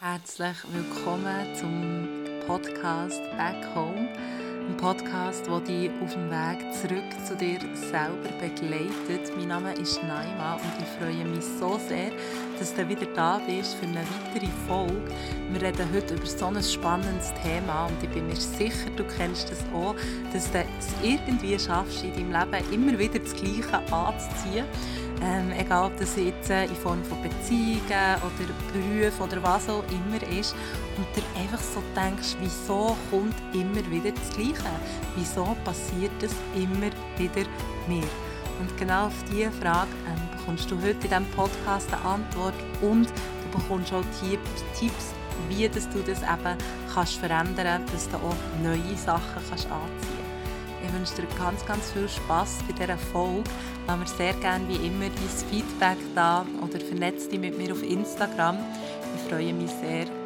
[0.00, 2.06] Herzlich willkommen zum
[2.46, 4.08] Podcast Back Home.
[4.68, 9.36] Ein Podcast, der dich auf dem Weg zurück zu dir selber begleitet.
[9.36, 12.12] Mein Name ist Naima und ich freue mich so sehr,
[12.60, 15.10] dass du wieder da bist für eine weitere Folge.
[15.50, 19.50] Wir reden heute über so ein spannendes Thema und ich bin mir sicher, du kennst
[19.50, 19.96] das auch,
[20.32, 24.64] dass du es irgendwie schaffst, in deinem Leben immer wieder das Gleiche anzuziehen
[25.22, 27.82] ähm, egal ob das jetzt in Form von Beziehungen
[28.22, 30.54] oder Berufen oder was auch immer ist.
[30.96, 34.70] Und du einfach so denkst, wieso kommt immer wieder das Gleiche?
[35.16, 37.48] Wieso passiert das immer wieder
[37.88, 38.08] mehr?
[38.60, 43.08] Und genau auf diese Frage ähm, bekommst du heute in diesem Podcast eine Antwort und
[43.08, 45.14] du bekommst auch Tipps,
[45.48, 46.58] wie dass du das eben
[46.92, 50.17] kannst verändern kannst, dass du auch neue Sachen kannst anziehen
[50.88, 53.44] ich wünsche dir ganz, ganz viel Spass bei dieser Folge.
[53.86, 57.82] Lass mir sehr gerne wie immer dein Feedback da oder vernetze dich mit mir auf
[57.82, 58.58] Instagram.
[59.16, 60.17] Ich freue mich sehr.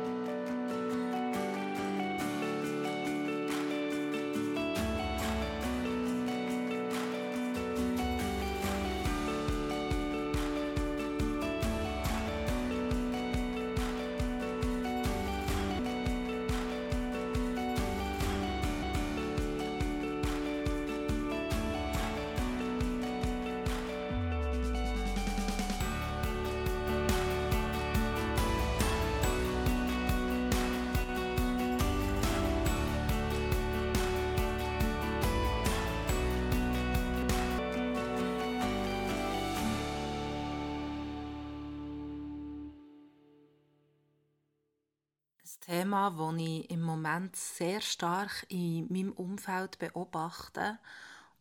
[45.63, 50.79] Thema, das ich im Moment sehr stark in meinem Umfeld beobachte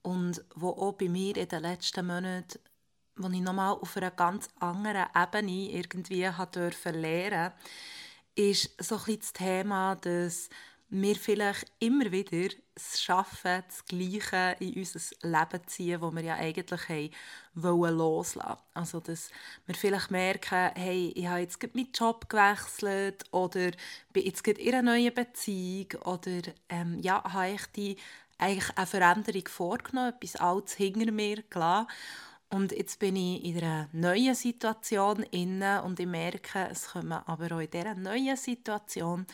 [0.03, 2.59] und wo auch bei mir in den letzten Monaten,
[3.15, 7.51] wo ich nochmal auf einer ganz anderen Ebene irgendwie durfte lernen,
[8.35, 10.49] ist so ein das Thema, dass
[10.91, 16.35] wir vielleicht immer wieder es schaffen, das Gleiche in unser Leben ziehen, das wir ja
[16.35, 17.09] eigentlich haben
[17.53, 18.61] wollen loslassen.
[18.73, 19.29] Also, dass
[19.65, 23.71] wir vielleicht merken, hey, ich habe jetzt gerade meinen Job gewechselt oder
[24.11, 27.97] bin jetzt gerade in einer neuen Beziehung oder ähm, ja, habe ich die
[28.37, 31.87] eigentlich eine Veränderung vorgenommen, etwas Altes hinter mir gelassen.
[32.49, 37.55] Und jetzt bin ich in einer neuen Situation inne und ich merke, es kommen aber
[37.55, 39.25] auch in dieser neuen Situation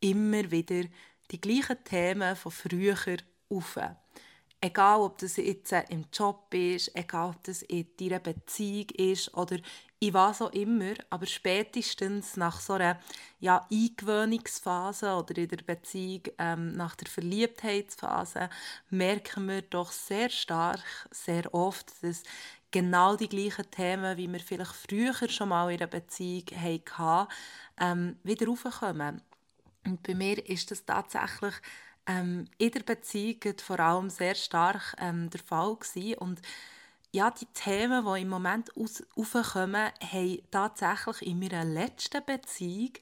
[0.00, 0.84] immer wieder
[1.30, 2.96] die gleichen Themen von früher
[3.48, 3.78] auf.
[4.60, 9.58] Egal, ob das jetzt im Job ist, egal, ob das in deiner Beziehung ist oder
[9.98, 12.98] in was auch immer, aber spätestens nach so einer
[13.40, 18.48] ja, Eingewöhnungsphase oder in der Beziehung ähm, nach der Verliebtheitsphase
[18.90, 22.22] merken wir doch sehr stark, sehr oft, dass
[22.70, 27.28] genau die gleichen Themen, wie wir vielleicht früher schon mal in einer Beziehung hatten,
[27.78, 29.22] ähm, wieder aufkommen.
[29.86, 31.54] Und bei mir ist das tatsächlich
[32.06, 36.14] ähm, in der Beziehung vor allem sehr stark ähm, der Fall gewesen.
[36.18, 36.40] Und
[37.12, 42.92] ja, die Themen, die im Moment aufkommen, haben tatsächlich in meiner letzten Beziehung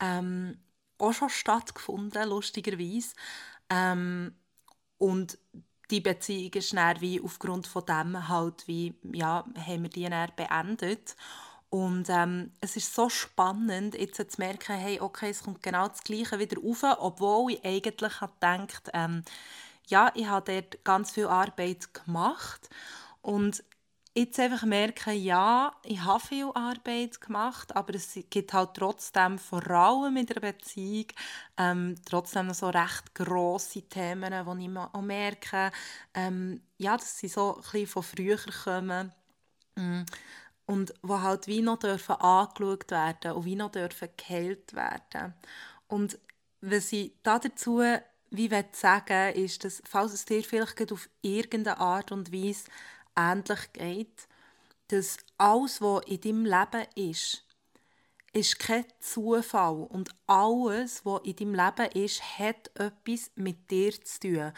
[0.00, 0.58] ähm,
[0.98, 3.14] auch schon stattgefunden, lustigerweise.
[3.70, 4.34] Ähm,
[4.98, 5.38] und
[5.90, 10.30] die Beziehung ist dann wie aufgrund von dem halt wie, ja, haben wir die dann
[10.36, 11.16] beendet.
[11.70, 16.02] Und ähm, es ist so spannend, jetzt zu merken, hey, okay, es kommt genau das
[16.02, 19.22] Gleiche wieder rauf, obwohl ich eigentlich gedacht ähm,
[19.88, 22.68] ja, ich habe dort ganz viel Arbeit gemacht
[23.22, 23.62] und
[24.14, 29.68] jetzt einfach merken, ja, ich habe viel Arbeit gemacht, aber es gibt halt trotzdem, vor
[29.70, 31.06] allem in der Beziehung,
[31.56, 35.70] ähm, trotzdem noch so recht grosse Themen, wo ich auch merke,
[36.14, 39.12] ähm, ja, dass sie so ein bisschen von früher kommen.
[40.70, 45.34] Und die halt wie noch dürfen angeschaut werden und wie noch dürfen geheilt werden.
[45.88, 46.16] Und
[46.60, 47.82] was ich dazu
[48.30, 52.66] wie sagen ist, dass, falls es dir vielleicht auf irgendeine Art und Weise
[53.16, 54.28] ähnlich geht,
[54.86, 57.44] dass alles, was in deinem Leben ist,
[58.32, 64.20] ist kein Zufall und alles, was in deinem Leben ist, hat etwas mit dir zu
[64.20, 64.52] tun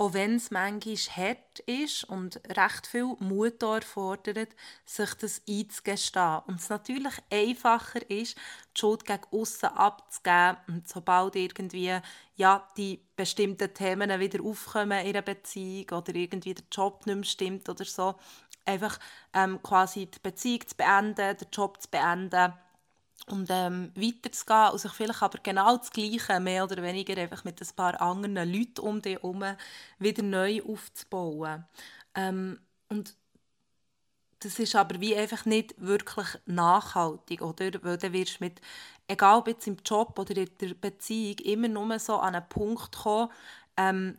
[0.00, 4.50] auch wenn es manchmal hart ist und recht viel Mut erfordert,
[4.86, 6.38] sich das einzugestehen.
[6.46, 11.98] Und es natürlich einfacher ist, die Schuld gegen außen abzugeben und sobald irgendwie
[12.36, 17.24] ja, die bestimmten Themen wieder aufkommen in einer Beziehung oder irgendwie der Job nicht mehr
[17.24, 18.14] stimmt oder so,
[18.64, 19.00] einfach
[19.34, 22.54] ähm, quasi die Beziehung zu beenden, den Job zu beenden
[23.26, 27.60] und ähm, weiterzugehen und sich vielleicht aber genau das Gleiche, mehr oder weniger einfach mit
[27.60, 29.44] ein paar anderen Leuten um dich herum
[29.98, 31.64] wieder neu aufzubauen.
[32.14, 33.14] Ähm, und
[34.40, 37.82] das ist aber wie einfach nicht wirklich nachhaltig, oder?
[37.82, 38.60] Weil dann wirst du mit,
[39.08, 42.96] egal ob jetzt im Job oder in der Beziehung, immer nur so an einen Punkt
[42.96, 43.30] kommen,
[43.76, 44.16] ähm,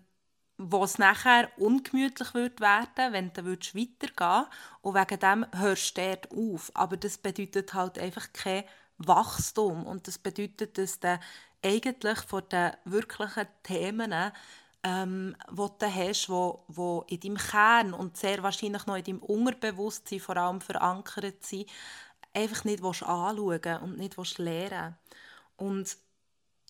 [0.58, 4.46] wo es nachher ungemütlich wird werden, wenn du weitergehen
[4.82, 6.72] und wegen dem hörst du dort auf.
[6.76, 8.66] Aber das bedeutet halt einfach kein
[9.00, 9.86] Wachstum.
[9.86, 11.20] Und das bedeutet, dass du
[11.64, 14.32] eigentlich von den wirklichen Themen
[14.84, 19.20] ähm, die du hast, die, die in deinem Kern und sehr wahrscheinlich noch in deinem
[19.20, 21.70] Unterbewusstsein vor allem verankert sind,
[22.34, 24.96] einfach nicht anschauen und nicht lernen.
[25.58, 25.98] Und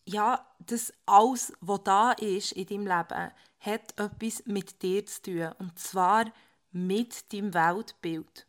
[0.06, 5.52] ja, das alles, was da ist in deinem Leben, hat etwas mit dir zu tun.
[5.60, 6.26] Und zwar
[6.72, 8.48] mit deinem Weltbild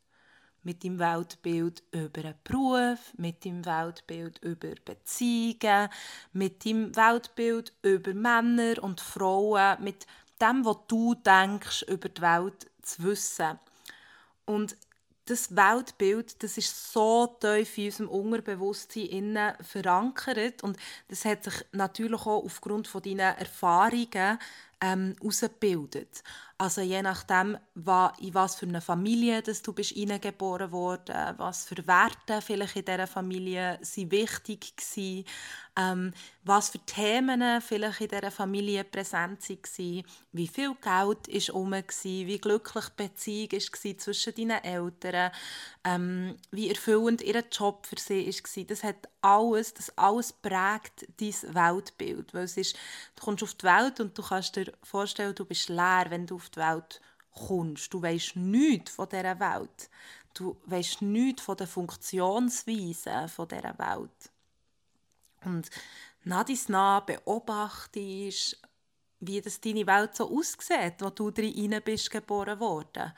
[0.63, 5.89] mit dem Weltbild über einen Beruf, mit dem Weltbild über Beziehungen,
[6.33, 10.07] mit dem Weltbild über Männer und Frauen, mit
[10.41, 13.59] dem, was du denkst, über die Welt zu wissen.
[14.45, 14.77] Und
[15.27, 20.77] das Weltbild, das ist so tief in unserem Unterbewusstsein verankert und
[21.09, 24.39] das hat sich natürlich auch aufgrund von deinen Erfahrungen
[24.81, 26.23] ähm, ausgebildet.
[26.61, 31.87] Also je nachdem, in was für eine Familie dass du bist hineingeboren worden, was für
[31.87, 35.25] Werte vielleicht in dieser Familie sind wichtig waren,
[35.77, 36.13] ähm,
[36.45, 42.39] was für Themen vielleicht in dieser Familie präsent waren, wie viel Geld war rum, wie
[42.39, 45.31] glücklich die Beziehung war zwischen deinen Eltern,
[45.85, 48.65] ähm, wie erfüllend ihr Job für sie war.
[48.67, 52.35] Das hat alles, das alles prägt dein Weltbild.
[52.35, 52.77] Weil es ist,
[53.17, 56.37] du kommst auf die Welt und du kannst dir vorstellen, du bist leer, wenn du
[56.37, 57.01] auf die Welt
[57.33, 57.93] kommst.
[57.93, 59.91] Du weißt nichts von dieser Welt.
[60.35, 64.31] Du weißt nichts von der Funktionsweise von dieser Welt.
[65.45, 65.71] Und
[66.25, 68.61] nach dies nach beobachtest,
[69.21, 73.13] wie das deine Welt so aussieht, wo du drin bist geboren worden.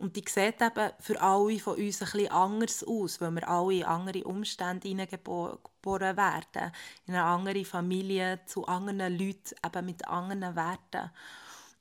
[0.00, 3.74] Und die sieht eben für alle von uns ein bisschen anders aus, weil wir alle
[3.74, 6.72] in andere Umstände hineingeboren werden.
[7.06, 11.10] In eine andere Familie, zu anderen Leuten, eben mit anderen Werten.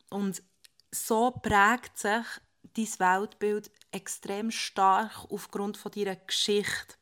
[0.09, 0.43] Und
[0.91, 2.25] so prägt sich
[2.73, 6.95] dein Weltbild extrem stark aufgrund von deiner Geschichte.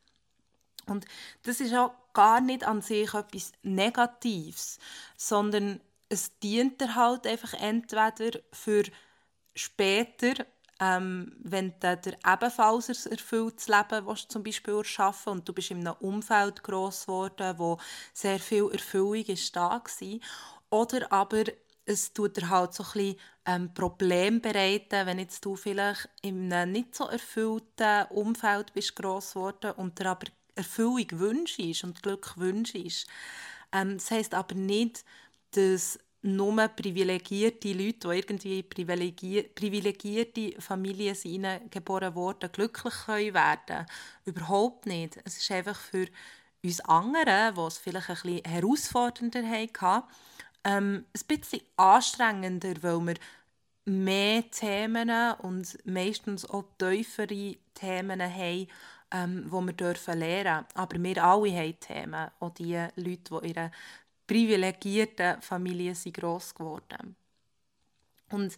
[0.86, 1.04] Und
[1.42, 4.78] das ist auch gar nicht an sich etwas Negatives,
[5.16, 8.84] sondern es dient dir halt einfach entweder für
[9.56, 10.46] später,
[10.80, 15.70] ähm, wenn du dir ebenfalls ein erfülltes Leben willst, zum Beispiel erschaffen und du bist
[15.70, 17.78] in einem Umfeld gross geworden, wo
[18.12, 20.18] sehr viel Erfüllung ist da war.
[20.70, 21.44] Oder aber
[21.84, 23.16] es tut dir halt so ein bisschen
[23.46, 29.32] ähm, Problem bereiten, wenn jetzt du vielleicht in einem nicht so erfüllten Umfeld bist gross
[29.32, 33.06] geworden und dir aber Erfüllung wünschst und Glück wünschst.
[33.72, 35.04] Ähm, das heisst aber nicht,
[35.52, 43.86] dass nur privilegierte Leute, die irgendwie privilegier privilegierte Familien sind, geboren wurden, glücklich können werden
[44.24, 45.18] Überhaupt nicht.
[45.24, 46.06] Es ist einfach für
[46.64, 50.04] uns anderen, die es vielleicht ein bisschen herausfordernder hatten,
[50.64, 53.14] ähm, ein bisschen anstrengender, weil wir
[53.84, 55.10] mehr Themen
[55.42, 58.66] und meistens auch tiefere Themen haben,
[59.12, 60.66] ähm, die wir lernen dürfen.
[60.74, 63.70] Aber wir alle haben Themen, auch die Leute, die in einer
[64.28, 67.16] privilegierten Familie sind gross geworden
[68.30, 68.56] Und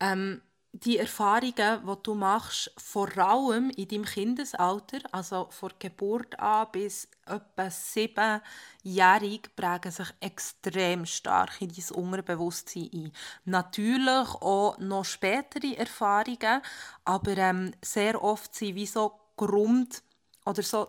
[0.00, 0.42] ähm,
[0.72, 1.54] die Erfahrungen,
[1.86, 9.56] die du machst, vor allem in deinem Kindesalter, also von Geburt an bis etwa siebenjährig,
[9.56, 13.12] prägen sich extrem stark in dein Unterbewusstsein ein.
[13.46, 16.60] Natürlich auch noch spätere Erfahrungen,
[17.06, 20.02] aber ähm, sehr oft sind wie so Grund
[20.44, 20.88] oder so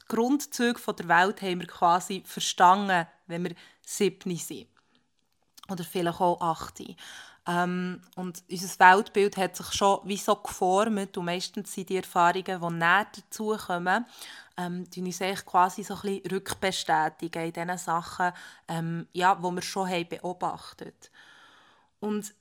[0.00, 4.68] die Grundzüge der Welt haben wir quasi verstanden, wenn wir sieben sind.
[5.68, 6.80] Oder vielleicht auch acht.
[7.48, 12.60] Ähm, und unser Weltbild hat sich schon wie so geformt und meistens sind die Erfahrungen,
[12.60, 14.04] die näher dazukommen,
[14.58, 18.32] ähm, die uns quasi so ein rückbestätigen in den Sachen,
[18.68, 21.10] ähm, ja, die wir schon haben beobachtet
[22.00, 22.34] Und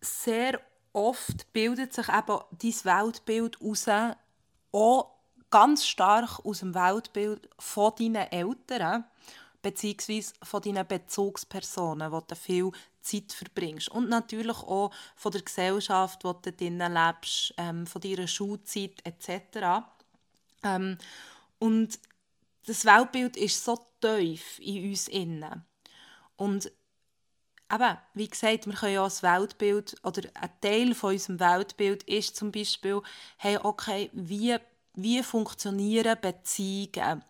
[0.00, 0.60] sehr
[0.94, 4.16] oft bildet sich eben dein Weltbild heraus,
[4.72, 5.13] auch
[5.54, 9.04] ganz stark aus dem Weltbild von deinen Eltern
[9.62, 10.24] bzw.
[10.42, 13.88] von deinen Bezugspersonen, wo du viel Zeit verbringst.
[13.88, 19.86] Und natürlich auch von der Gesellschaft, wo du drin lebst, ähm, von deiner Schulzeit etc.
[20.64, 20.98] Ähm,
[21.60, 22.00] und
[22.66, 25.64] das Weltbild ist so tief in uns innen.
[26.34, 26.72] Und
[27.72, 32.34] eben, wie gesagt, wir können ja das Weltbild, oder ein Teil von unserem Weltbild ist
[32.34, 33.02] zum Beispiel,
[33.36, 34.58] hey, okay, wie,
[34.94, 37.22] wie funktionieren Beziehungen?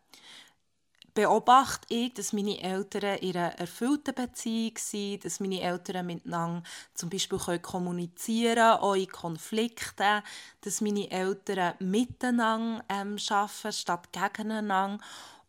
[1.14, 6.62] beobachte ich, dass meine Eltern in einer erfüllten Beziehung sind, dass meine Eltern miteinander
[6.94, 10.23] zum Beispiel kommunizieren können, auch in Konflikten,
[10.61, 14.99] dass meine Eltern miteinander ähm, arbeiten statt gegeneinander.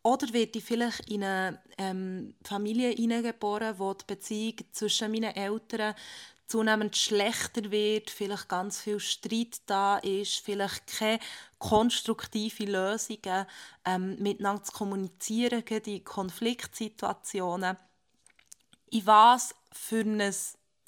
[0.03, 5.95] Oder werde ich vielleicht in eine ähm, Familie hineingeboren, wo die Beziehung zwischen meinen Eltern
[6.47, 11.19] zunehmend schlechter wird, vielleicht ganz viel Streit da ist, vielleicht keine
[11.57, 13.45] konstruktive Lösungen
[13.83, 17.77] ähm, miteinander zu kommunizieren, die Konfliktsituationen.
[18.91, 20.33] In was für, eine,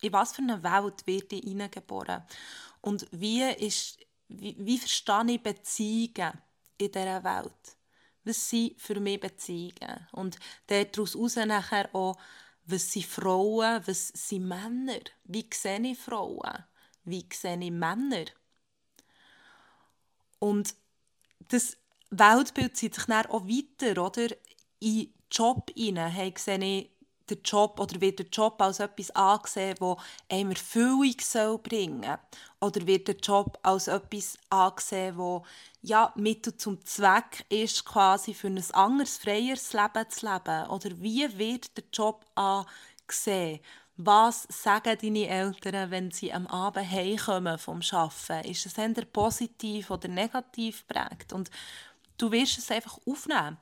[0.02, 2.24] in was für eine Welt werde ich hineingeboren?
[2.82, 6.34] Und wie, ist, wie, wie verstehe ich Beziehungen
[6.78, 7.78] in dieser Welt?
[8.24, 10.08] Was sind für mich Beziehungen?
[10.12, 10.38] Und
[10.68, 12.18] daraus nachher auch
[12.68, 15.00] was sind Frauen, was sind Männer?
[15.24, 16.66] Wie sehe ich Frauen?
[17.06, 18.26] Wie sehe ich Männer?
[20.40, 20.76] Und
[21.50, 21.78] das
[22.12, 24.28] Weltbild zieht sich dann auch weiter, oder?
[24.80, 26.92] In den Job hinein sehe ich
[27.30, 29.98] der Job oder wird der Job als etwas angesehen, das
[30.30, 32.70] einem Erfüllung soll bringen soll?
[32.70, 35.42] Oder wird der Job als etwas angesehen, das
[35.82, 40.68] ja, Mittel zum Zweck ist, quasi für ein anderes, freieres Leben zu leben?
[40.70, 43.60] Oder wie wird der Job angesehen?
[44.00, 48.48] Was sagen deine Eltern, wenn sie am Abend heimkommen vom Arbeiten?
[48.50, 51.34] Ist es eher positiv oder negativ prägt?
[51.34, 51.50] Und
[52.18, 53.58] du wirst es einfach aufnehmen.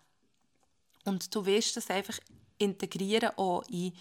[1.06, 2.18] Und du wirst es einfach
[2.58, 3.94] integrieren auch in,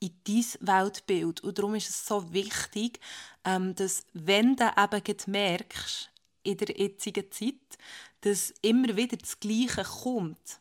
[0.00, 1.40] in dein Weltbild.
[1.40, 3.00] Und darum ist es so wichtig,
[3.44, 6.10] ähm, dass wenn du eben merkst,
[6.42, 7.78] in der jetzigen Zeit,
[8.22, 10.60] dass immer wieder das Gleiche kommt,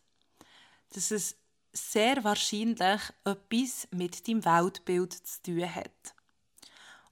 [0.94, 1.36] dass es
[1.74, 6.16] sehr wahrscheinlich etwas mit deinem Weltbild zu tun hat.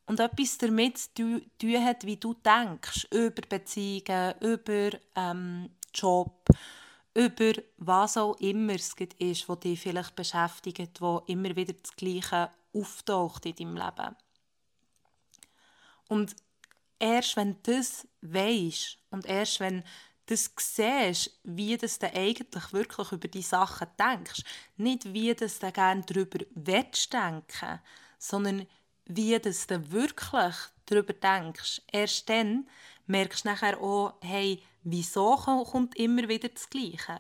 [0.08, 6.48] Und etwas damit zu tun hat, wie du denkst, über Beziehungen, über ähm, Job,
[7.16, 12.52] über was auch immer es ist, was dich vielleicht beschäftigt, wo immer wieder das Gleiche
[12.74, 14.16] auftaucht in deinem Leben.
[16.10, 16.36] Und
[17.00, 19.84] erst wenn du das weisst und erst wenn
[20.26, 24.44] du siehst, wie du eigentlich wirklich über die Sachen denkst,
[24.76, 27.80] nicht wie du gerne darüber willst denken,
[28.20, 28.68] sondern
[29.06, 30.56] wie du wirklich
[30.86, 32.68] darüber denkst, erst dann
[33.08, 37.20] merkst du nachher auch, hey, Wieso kommt immer wieder das Gleiche?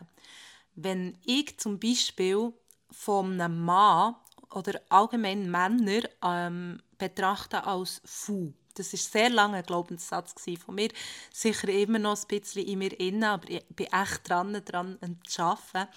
[0.76, 2.54] Wenn ich zum Beispiel
[2.92, 4.16] von einem Mann
[4.52, 10.90] oder allgemein Männer ähm, betrachte als Fu, das ist sehr lange ein Glaubenssatz von mir,
[11.34, 15.42] sicher immer noch ein bisschen in mir inne, aber ich bin echt dran, dran zu
[15.42, 15.90] arbeiten,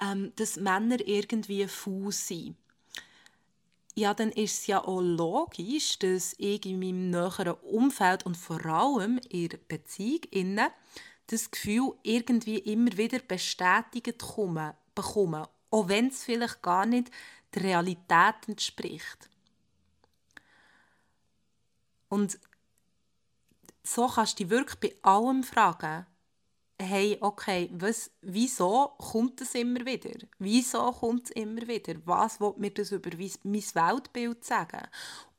[0.00, 2.56] ähm, dass Männer irgendwie Fu sind
[3.96, 8.64] ja, dann ist es ja auch logisch, dass ich in meinem näheren Umfeld und vor
[8.66, 10.68] allem in der Beziehung innen
[11.28, 14.18] das Gefühl irgendwie immer wieder bestätigt
[14.94, 17.10] bekomme, auch wenn es vielleicht gar nicht
[17.54, 19.30] der Realität entspricht.
[22.08, 22.38] Und
[23.82, 26.06] so kannst du dich wirklich bei allem fragen,
[26.78, 30.18] hey, okay, was, wieso kommt es immer wieder?
[30.38, 31.94] Wieso kommt es immer wieder?
[32.04, 34.86] Was will mir das über mein Weltbild sagen?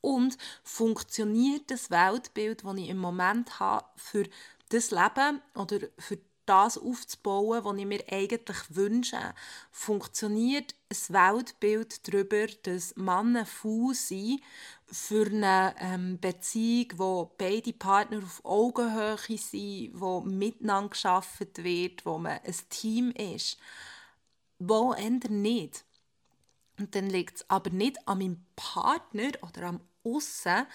[0.00, 4.24] Und funktioniert das Weltbild, das ich im Moment habe, für
[4.68, 6.18] das Leben oder für
[6.48, 9.34] das aufzubauen, was ich mir eigentlich wünsche?
[9.70, 14.40] Funktioniert ein Weltbild darüber, dass Männer faul sind
[14.86, 22.18] für eine ähm, Beziehung, wo beide Partner auf Augenhöhe sind, wo miteinander geschaffen wird, wo
[22.18, 23.58] man ein Team ist?
[24.58, 25.84] Wo ändert nicht?
[26.78, 30.66] Und dann liegt es aber nicht an meinem Partner oder am Aussen,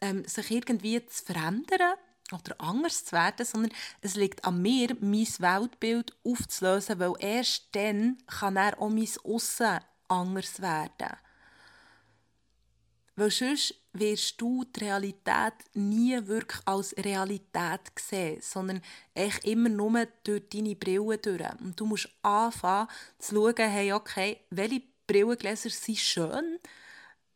[0.00, 1.94] ähm, sich irgendwie zu verändern
[2.32, 8.18] oder anders zu werden, sondern es liegt an mir, mein Weltbild aufzulösen, weil erst dann
[8.26, 11.16] kann er auch mein Aussen anders werden.
[13.16, 18.80] Weil sonst wirst du die Realität nie wirklich als Realität sehen, sondern
[19.12, 21.60] echt immer nur durch deine Brille durch.
[21.60, 22.86] Und du musst anfangen
[23.18, 26.58] zu schauen, hey, okay, welche Brillengläser sind schön,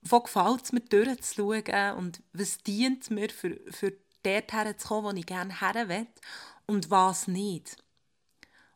[0.02, 3.92] wo gefällt es mir durchzuschauen und was dient mir für, für
[4.22, 6.06] dort herzukommen, wo ich gerne her will
[6.66, 7.76] und was nicht.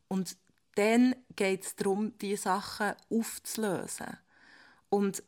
[0.09, 0.37] Und
[0.77, 4.19] dann geht es darum, diese Sachen aufzulösen.
[4.89, 5.23] Und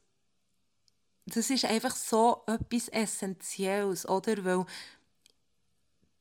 [1.27, 4.45] das ist einfach so etwas Essentielles, oder?
[4.45, 4.67] Weil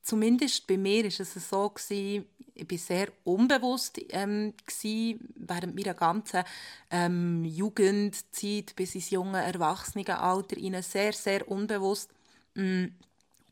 [0.02, 1.72] zumindest bei mir war es so
[2.54, 4.54] ich war sehr unbewusst ähm,
[5.36, 6.42] während meiner ganzen
[6.90, 12.10] ähm, Jugendzeit bis ins junge Erwachsenenalter sehr, sehr unbewusst.
[12.54, 12.86] Mm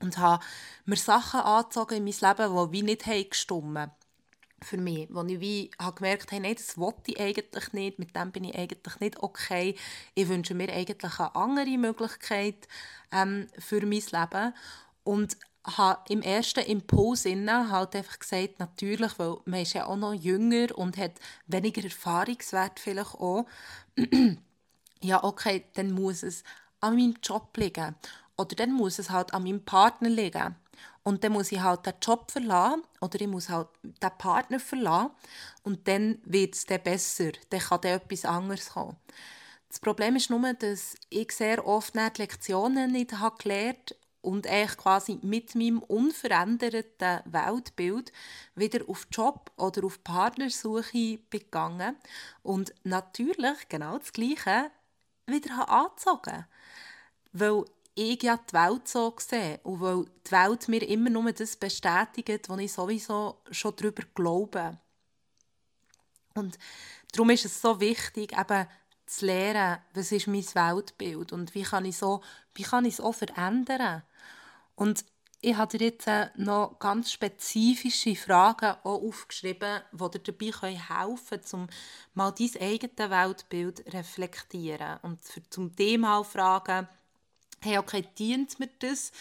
[0.00, 0.44] und habe
[0.84, 3.90] mir Sachen angezogen in mein Leben, die wie nicht gestimmt
[4.62, 8.32] für mich, wo ich wie habe gemerkt habe, das wollte ich eigentlich nicht, mit dem
[8.32, 9.74] bin ich eigentlich nicht okay.
[10.14, 12.66] Ich wünsche mir eigentlich eine andere Möglichkeit
[13.12, 14.54] ähm, für mein Leben.
[15.04, 20.14] Und habe im ersten Impuls halt einfach gesagt, natürlich, weil man ist ja auch noch
[20.14, 21.12] jünger und hat
[21.46, 23.46] weniger Erfahrungswert vielleicht auch.
[25.02, 26.44] ja, okay, dann muss es
[26.80, 27.96] an meinem Job liegen.
[28.36, 30.56] Oder dann muss es halt an meinem Partner liegen.
[31.02, 35.12] Und dann muss ich halt den Job verlassen oder ich muss halt den Partner verlassen
[35.62, 37.30] und dann wird es dann besser.
[37.50, 38.96] Dann kann dann etwas anderes kommen.
[39.68, 44.46] Das Problem ist nur, dass ich sehr oft nicht die Lektionen nicht habe gelernt und
[44.48, 48.12] eigentlich quasi mit meinem unveränderten Weltbild
[48.56, 51.96] wieder auf Job oder auf Partnersuche begangen
[52.42, 54.70] und natürlich genau das Gleiche
[55.26, 56.46] wieder habe angezogen.
[57.32, 57.64] Weil
[57.96, 62.48] ich ja die Welt so sehe und weil die Welt mir immer nur das bestätigt,
[62.48, 64.78] was ich sowieso schon darüber glaube.
[66.34, 66.58] Und
[67.12, 68.66] darum ist es so wichtig, eben
[69.06, 72.22] zu lernen, was ist mein Weltbild und wie kann ich, so,
[72.54, 74.02] wie kann ich es auch verändern.
[74.74, 75.04] Und
[75.40, 81.62] ich habe dir jetzt äh, noch ganz spezifische Fragen aufgeschrieben, die dir dabei helfen können,
[81.62, 81.68] um
[82.14, 84.98] mal dein eigenes Weltbild zu reflektieren.
[85.02, 86.88] Und zum Thema fragen,
[87.60, 89.12] hey, okay, dient mir das?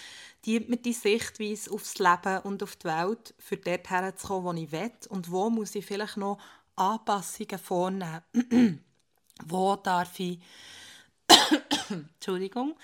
[0.46, 4.72] Dient mir die Sichtweise aufs Leben und auf die Welt, für dort herzukommen, wo ich
[4.72, 4.92] will?
[5.10, 6.40] Und wo muss ich vielleicht noch
[6.76, 8.22] Anpassungen vornehmen?
[9.46, 10.40] wo darf ich...
[11.90, 12.76] Entschuldigung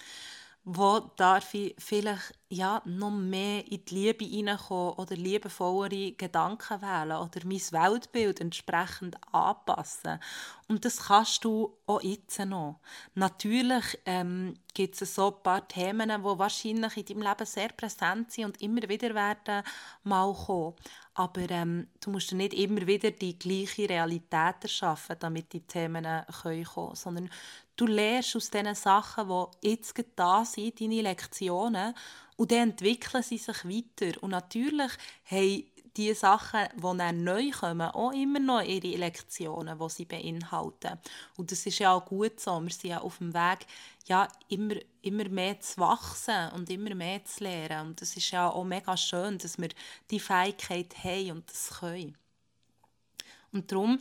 [0.63, 7.17] wo darf ich vielleicht ja, noch mehr in die Liebe hineinkommen oder liebevollere Gedanken wählen
[7.17, 10.19] oder mein Weltbild entsprechend anpassen.
[10.67, 12.79] Und das kannst du auch jetzt noch.
[13.15, 18.31] Natürlich ähm, gibt es so ein paar Themen, die wahrscheinlich in deinem Leben sehr präsent
[18.31, 19.63] sind und immer wieder werden
[20.03, 20.75] mal kommen.
[21.13, 26.05] Aber ähm, du musst nicht immer wieder die gleiche Realität erschaffen, damit die Themen
[26.41, 27.29] kommen können, sondern
[27.81, 31.95] Du lernst aus diesen Sachen, die jetzt da sind, deine Lektionen,
[32.35, 34.21] und dann entwickeln sie sich weiter.
[34.21, 34.91] Und natürlich
[35.25, 35.63] haben
[35.97, 40.99] die Sachen, die dann neu kommen, auch immer noch ihre Lektionen, die sie beinhalten.
[41.37, 42.61] Und das ist ja auch gut so.
[42.61, 43.65] Wir sind ja auf dem Weg,
[44.05, 47.87] ja, immer, immer mehr zu wachsen und immer mehr zu lernen.
[47.87, 49.69] Und das ist ja auch mega schön, dass wir
[50.11, 52.15] die Fähigkeit haben und das können.
[53.51, 53.99] Und darum,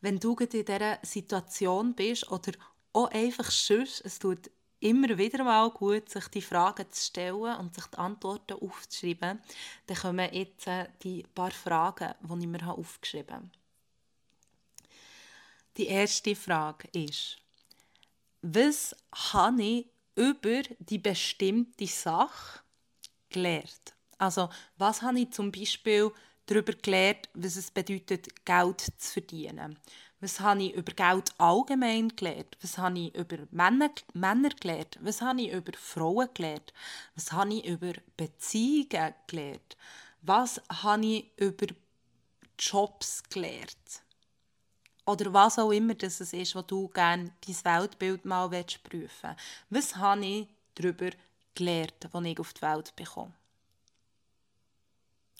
[0.00, 2.52] wenn du in dieser Situation bist oder
[2.92, 4.50] auch einfach sonst, es tut
[4.80, 9.40] immer wieder mal gut, sich die Fragen zu stellen und sich die Antworten aufzuschreiben.
[9.86, 13.50] Dann kommen jetzt äh, die paar Fragen, die ich mir aufgeschrieben habe.
[15.76, 17.38] Die erste Frage ist,
[18.42, 22.60] was habe ich über die bestimmte Sache
[23.28, 23.94] gelernt?
[24.18, 26.10] Also, was habe ich zum Beispiel
[26.46, 29.78] darüber gelernt, was es bedeutet, Geld zu verdienen?
[30.20, 32.58] Was habe ich über Geld allgemein gelernt?
[32.60, 34.98] Was habe ich über Männer, Männer gelernt?
[35.00, 36.74] Was habe ich über Frauen gelernt?
[37.14, 39.76] Was habe ich über Beziehungen gelernt?
[40.20, 41.68] Was habe ich über
[42.58, 44.02] Jobs gelernt?
[45.06, 49.94] Oder was auch immer das ist, was du gerne dein Weltbild mal prüfen willst.
[49.94, 51.10] Was habe ich darüber
[51.54, 53.32] gelernt, als ich auf die Welt bekomme?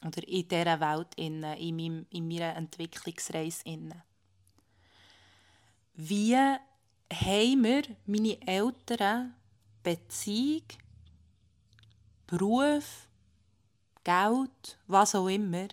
[0.07, 3.63] Oder in dieser Welt, in, in, meinem, in meiner Entwicklungsreise.
[3.65, 4.03] Innen
[6.09, 9.35] wie haben mir meine Eltern
[9.83, 10.65] Beziehung,
[12.27, 13.09] Beruf,
[14.05, 15.69] Geld, was auch immer,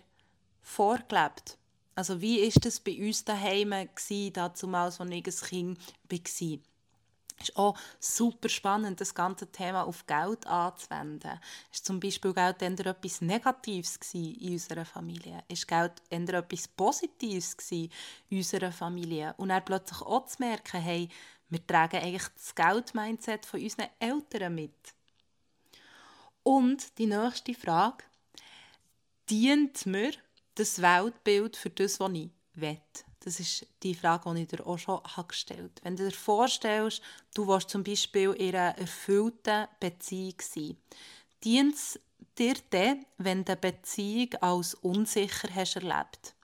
[0.60, 1.56] vorgelebt.
[1.94, 5.78] Also wie ist das bei uns daheim gsi, damals, als ich ein Kind
[6.10, 6.67] war?
[7.40, 11.38] Ist auch super spannend, das ganze Thema auf Geld anzuwenden.
[11.72, 15.44] Ist zum Beispiel Geld eher etwas Negatives in unserer Familie?
[15.48, 17.90] Ist Geld eher etwas Positives in
[18.30, 19.34] unserer Familie?
[19.36, 21.08] Und dann plötzlich auch zu merken, hey,
[21.48, 24.94] wir tragen eigentlich das Geld-Mindset von unseren Eltern mit.
[26.42, 28.04] Und die nächste Frage,
[29.30, 30.12] dient mir
[30.54, 32.80] das Weltbild für das, was ich will?
[33.28, 35.84] Das ist die Frage, die ich dir auch schon gestellt habe.
[35.84, 37.02] Wenn du dir vorstellst,
[37.34, 40.78] du willst zum Beispiel in einer erfüllten Beziehung sein,
[41.44, 42.00] dient es
[42.38, 46.34] dir dann, wenn du Beziehung als unsicher hast erlebt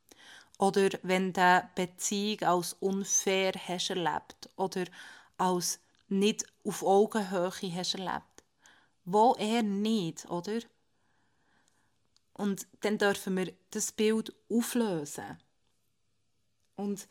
[0.58, 4.84] oder wenn du Beziehung als unfair hast erlebt oder
[5.38, 8.44] als nicht auf Augenhöhe hast erlebt.
[9.06, 10.58] Wo eher nicht, oder?
[12.34, 15.38] Und dann dürfen wir das Bild auflösen.
[16.76, 17.06] Und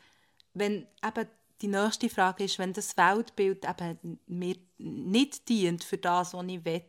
[0.52, 1.28] wenn eben
[1.60, 6.64] die nächste Frage ist, wenn das Weltbild eben mir nicht dient für das, was ich
[6.64, 6.84] will,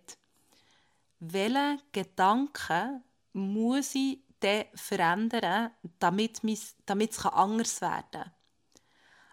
[1.19, 6.41] welche Gedanken muss ich dann verändern, damit,
[6.85, 8.31] damit es anders werden kann.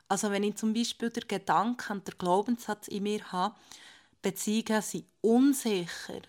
[0.09, 3.57] Also wenn ich zum Beispiel den Gedanken und den Glaubenssatz in mir habe,
[4.21, 6.23] Beziehungen sind unsicher,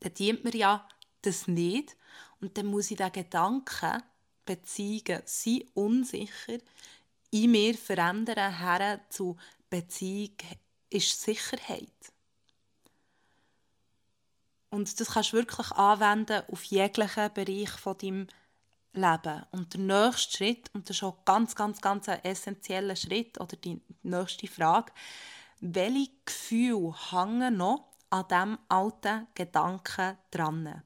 [0.00, 0.88] dann dient mir ja
[1.22, 1.96] das nicht.
[2.40, 4.02] Und dann muss ich den Gedanken,
[4.50, 6.58] Beziehungen sind unsicher,
[7.30, 9.36] in mir verändern her zu
[9.68, 10.34] Beziehung
[10.90, 11.92] ist Sicherheit.
[14.70, 18.26] Und das kannst du wirklich anwenden auf jeglichen Bereich von deinem
[18.92, 19.44] Leben.
[19.52, 23.56] Und der nächste Schritt, und das ist auch ganz, ganz, ganz ein essentieller Schritt, oder
[23.56, 24.92] die nächste Frage,
[25.60, 30.82] welche Gefühle hängen noch an diesem alten Gedanken dran?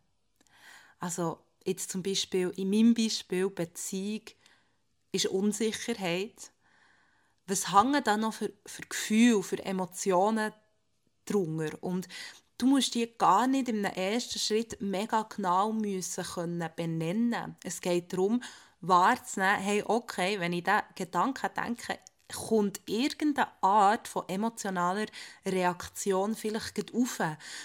[0.99, 4.23] Also jetzt zum Beispiel, in meinem Beispiel, Beziehung
[5.13, 6.53] ist Unsicherheit.
[7.47, 10.53] Was hängen da noch für, für Gefühle, für Emotionen
[11.25, 11.83] drunter?
[11.83, 12.09] Und
[12.59, 17.57] du musst die gar nicht im ersten Schritt mega genau müssen können benennen.
[17.63, 18.43] Es geht darum,
[18.81, 21.99] wahrzunehmen, hey, okay, wenn ich diesen Gedanken denke,
[22.33, 25.07] kommt irgendeine Art von emotionaler
[25.45, 27.21] Reaktion vielleicht auf.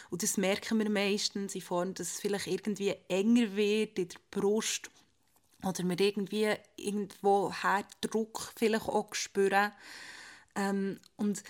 [0.09, 4.17] Und das merken wir meistens in Form, dass es vielleicht irgendwie enger wird in der
[4.31, 4.89] Brust
[5.63, 7.53] oder wir irgendwie irgendwo
[8.01, 9.71] Druck vielleicht auch spüren.
[10.55, 11.43] Ähm, und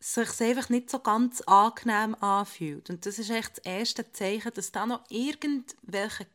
[0.00, 2.88] sich einfach nicht so ganz angenehm anfühlt.
[2.90, 6.26] Und das ist echt das erste Zeichen, dass da noch irgendwelche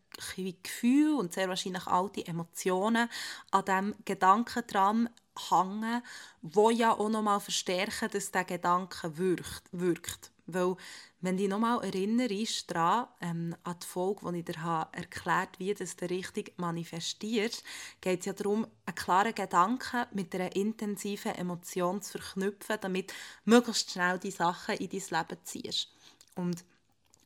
[0.62, 3.10] Gefühle und sehr wahrscheinlich alte Emotionen
[3.52, 5.10] an diesem Gedanken dran
[5.50, 6.02] hängen,
[6.42, 9.64] wo ja auch nochmal verstärken, dass der Gedanke wirkt.
[9.72, 10.32] wirkt.
[10.46, 10.76] Weil,
[11.22, 15.74] wenn du nochmal erinnerst daran, ähm, an die Folge, wo ich dir habe erklärt wie
[15.74, 17.64] du das richtig manifestierst,
[18.02, 23.14] geht es ja darum, einen klaren Gedanken mit einer intensiven Emotion zu verknüpfen, damit
[23.46, 25.88] möglichst schnell die Sachen in dein Leben ziehst.
[26.36, 26.66] Und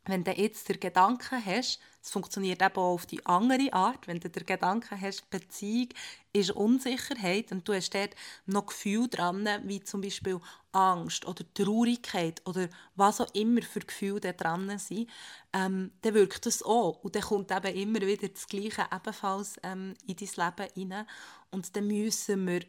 [0.08, 4.20] wenn du jetzt den Gedanken hast, es funktioniert eben auch auf die andere Art, wenn
[4.20, 5.89] du den Gedanken hast, Beziehung
[6.32, 8.15] ist Unsicherheit und du hast dort
[8.46, 10.39] noch Gefühle dran, wie zum Beispiel
[10.72, 15.10] Angst oder Traurigkeit oder was auch immer für Gefühle da dran sind,
[15.54, 17.04] ähm, dann wirkt das auch.
[17.04, 21.08] Und dann kommt eben immer wieder das Gleiche ebenfalls ähm, in dein Leben rein.
[21.52, 22.62] Und dann müssen wir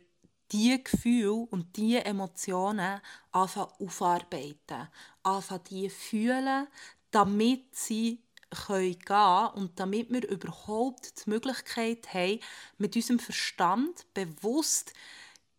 [0.50, 3.00] diese Gefühle und diese Emotionen
[3.32, 4.88] anfangen aufarbeiten,
[5.22, 6.66] anfangen die fühlen,
[7.10, 8.22] damit sie
[8.66, 12.40] gehen können und damit wir überhaupt die Möglichkeit haben,
[12.78, 14.92] mit unserem Verstand bewusst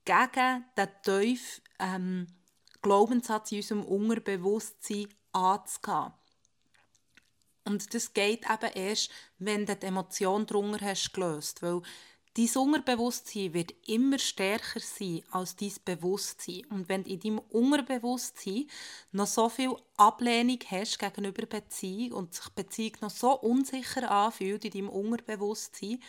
[0.05, 2.27] gegen den tiefen ähm,
[2.81, 6.13] Glaubenssatz in unserem Unterbewusstsein anzugehen.
[7.65, 11.62] Und das geht eben erst, wenn du die Emotion darunter hast gelöst.
[11.62, 11.81] Weil
[12.35, 16.63] Dein Unterbewusstsein wird immer stärker sein als dein Bewusstsein.
[16.69, 18.67] Und wenn du in deinem Unterbewusstsein
[19.11, 24.71] noch so viel Ablehnung hast gegenüber Beziehung und sich Beziehung noch so unsicher anfühlt in
[24.71, 25.99] deinem Unterbewusstsein,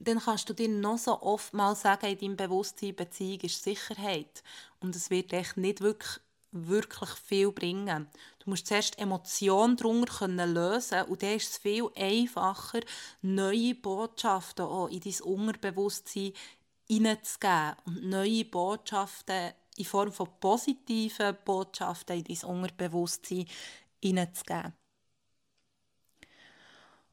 [0.00, 4.42] dann kannst du dir noch so oft mal sagen in deinem Bewusstsein, Beziehung ist Sicherheit.
[4.80, 6.18] Und es wird echt nicht wirklich
[6.52, 8.08] wirklich viel bringen.
[8.38, 12.80] Du musst zuerst Emotionen darunter können lösen und dann ist es viel einfacher,
[13.22, 16.32] neue Botschaften auch in dein Unterbewusstsein
[16.88, 23.46] hineinzugeben und neue Botschaften in Form von positiven Botschaften in dein Unterbewusstsein
[24.02, 24.74] hineinzugeben.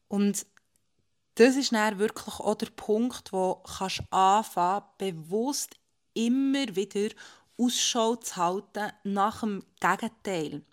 [0.09, 0.45] Und
[1.35, 5.75] das ist dann wirklich auch der Punkt, wo du anfangen bewusst
[6.13, 7.15] immer wieder
[7.59, 10.63] Ausschau zu halten nach dem Gegenteil.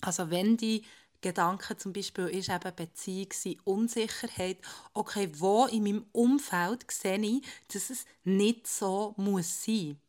[0.00, 0.84] Also wenn die
[1.20, 3.28] Gedanke zum Beispiel ist eben Beziehung,
[3.64, 4.58] Unsicherheit.
[4.94, 7.42] Okay, wo in meinem Umfeld sehe ich,
[7.72, 10.00] dass es nicht so muss sein.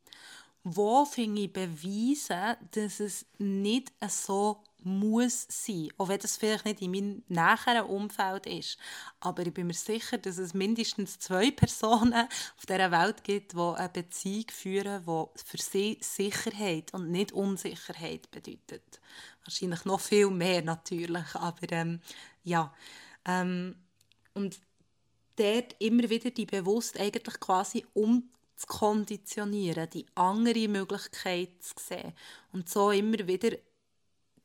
[0.63, 6.81] Wo finde ich Beweise, dass es nicht so muss sein, auch wenn das vielleicht nicht
[6.81, 8.77] in meinem näheren Umfeld ist.
[9.19, 12.13] Aber ich bin mir sicher, dass es mindestens zwei Personen
[12.57, 18.31] auf dieser Welt gibt, die eine Beziehung führen, die für sie Sicherheit und nicht Unsicherheit
[18.31, 19.01] bedeutet.
[19.43, 22.01] Wahrscheinlich noch viel mehr natürlich, aber ähm,
[22.43, 22.73] ja.
[23.25, 23.75] Ähm,
[24.33, 24.59] und
[25.35, 32.13] dort immer wieder die bewusst eigentlich quasi um zu konditionieren, die andere Möglichkeit zu sehen
[32.51, 33.57] und so immer wieder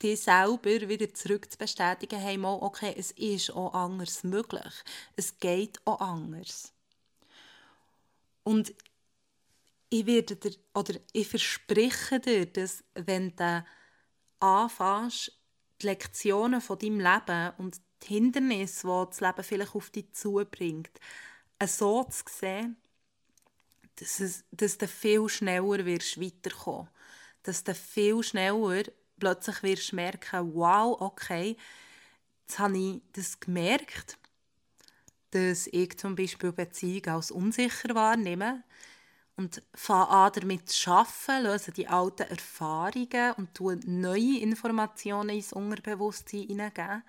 [0.01, 4.73] dich selber wieder zurück zu bestätigen, hey, mal, okay, es ist auch anders möglich.
[5.15, 6.73] Es geht auch anders.
[8.43, 8.73] Und
[9.89, 13.65] ich werde dir, oder ich verspreche dir, dass wenn du
[14.39, 15.31] anfängst,
[15.81, 20.99] die Lektionen von deinem Leben und die Hindernisse, die das Leben vielleicht auf dich zubringt,
[21.65, 22.77] so zu sehen,
[23.95, 26.89] dass, es, dass du viel schneller wirst weiterkommen
[27.43, 28.83] Dass du viel schneller
[29.19, 31.57] plötzlich wirst du merken, wow, okay,
[32.47, 34.17] jetzt habe ich das gemerkt
[35.35, 38.63] dass ich zum Beispiel Beziehungen als unsicher wahrnehme
[39.35, 45.51] und fange an, damit zu arbeiten, löse die alten Erfahrungen und tue neue Informationen ins
[45.51, 47.03] Unterbewusstsein hineingeben.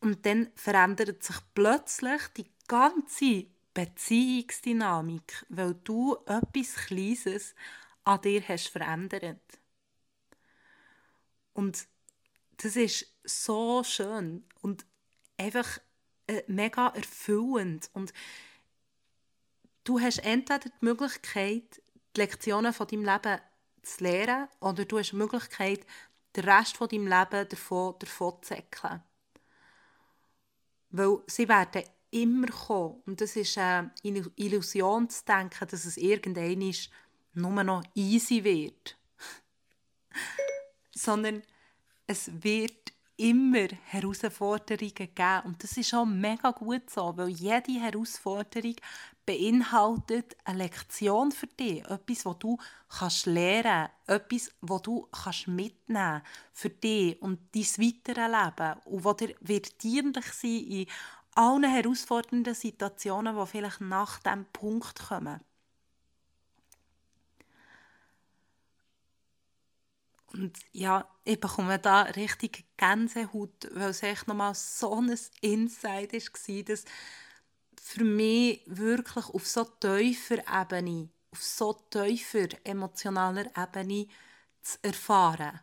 [0.00, 7.54] Und dann verändert sich plötzlich die ganze Beziehungsdynamik, weil du etwas Kleines
[8.02, 9.57] an dir hast verändert.
[11.58, 11.88] Und
[12.58, 14.86] das ist so schön und
[15.36, 15.80] einfach
[16.28, 17.90] äh, mega erfüllend.
[17.94, 18.12] Und
[19.82, 21.82] du hast entweder die Möglichkeit,
[22.14, 23.40] die Lektionen von deinem Leben
[23.82, 25.84] zu lernen, oder du hast die Möglichkeit,
[26.36, 29.02] den Rest von deinem Leben davon, davon zu säckeln.
[30.90, 33.02] Weil sie werden immer kommen.
[33.04, 36.72] Und das ist eine Illusion zu denken, dass es irgendwann
[37.34, 38.97] nur noch easy wird.
[40.98, 41.42] Sondern
[42.06, 45.42] es wird immer Herausforderungen geben.
[45.44, 48.76] Und das ist auch mega gut so, weil jede Herausforderung
[49.26, 51.84] beinhaltet eine Lektion für dich.
[51.84, 52.56] Etwas, was du
[52.88, 54.24] kannst lernen kannst.
[54.24, 58.80] Etwas, was du kannst mitnehmen für dich und dein weitere Leben.
[58.84, 60.86] Und was dir wird dienlich sein in
[61.34, 65.40] allen herausfordernden Situationen, die vielleicht nach diesem Punkt kommen.
[70.32, 76.62] Und ja, ich bekomme da richtig Gänsehaut, weil es echt nochmal so ein Insight war,
[76.64, 76.84] dass
[77.82, 84.06] für mich wirklich auf so tiefer Ebene, auf so tiefer emotionaler Ebene
[84.62, 85.60] zu erfahren.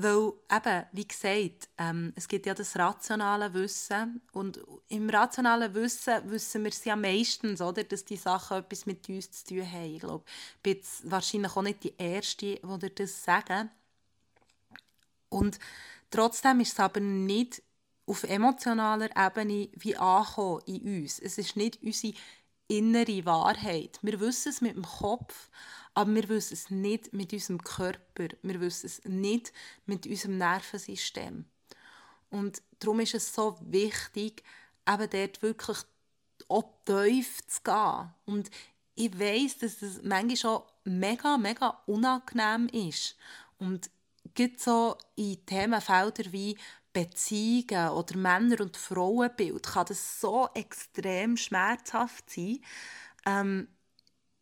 [0.00, 6.30] Weil eben, wie gesagt, ähm, es gibt ja das rationale Wissen und im rationalen Wissen
[6.30, 9.94] wissen wir es ja meistens, oder, dass die Sachen etwas mit uns zu tun haben.
[9.96, 13.70] Ich glaube, ich bin jetzt wahrscheinlich auch nicht die Erste, die das sagen.
[15.30, 15.58] Und
[16.12, 17.60] trotzdem ist es aber nicht
[18.06, 21.18] auf emotionaler Ebene wie angekommen in uns.
[21.18, 22.14] Es ist nicht unsere
[22.68, 23.98] innere Wahrheit.
[24.02, 25.50] Wir wissen es mit dem Kopf,
[25.94, 28.28] aber wir wissen es nicht mit unserem Körper.
[28.42, 29.52] Wir wissen es nicht
[29.86, 31.46] mit unserem Nervensystem.
[32.30, 34.42] Und darum ist es so wichtig,
[34.88, 35.78] eben dort wirklich
[36.48, 38.14] auch tief zu gehen.
[38.26, 38.50] Und
[38.94, 43.16] ich weiß, dass das manchmal schon mega, mega unangenehm ist.
[43.58, 43.90] Und
[44.34, 46.56] gibt so in Themenfeldern wie
[46.98, 52.58] Beziehungen oder Männer- und Frauenbild kann das so extrem schmerzhaft sein,
[53.26, 53.68] ähm,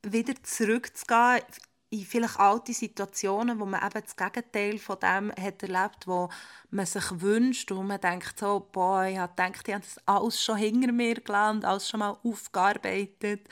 [0.03, 1.43] wieder zurückzugehen
[1.91, 6.29] in vielleicht alte Situationen, wo man eben das Gegenteil von dem hat erlebt, wo
[6.71, 10.43] man sich wünscht und man denkt so, boah, ich habe gedacht, ich habe das alles
[10.43, 13.49] schon hinter mir gelassen, alles schon mal aufgearbeitet.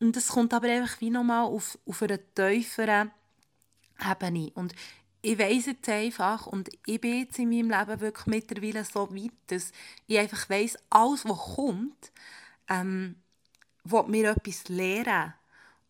[0.00, 3.10] Und es kommt aber einfach wie nochmal auf, auf einer tieferen
[4.00, 4.50] Ebene.
[4.54, 4.74] Und
[5.22, 9.32] ich weiss jetzt einfach und ich bin jetzt in meinem Leben wirklich mittlerweile so weit,
[9.48, 9.72] dass
[10.06, 12.12] ich einfach weiss, alles, was kommt,
[12.68, 13.16] ähm,
[13.84, 15.34] will mir etwas lehren.